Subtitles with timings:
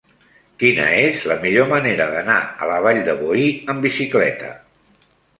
[0.61, 3.43] Quina és la millor manera d'anar a la Vall de Boí
[3.75, 4.49] amb bicicleta?